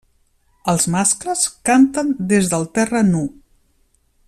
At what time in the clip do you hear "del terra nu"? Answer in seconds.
2.55-3.23